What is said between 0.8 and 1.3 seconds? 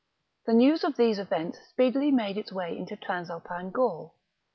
of these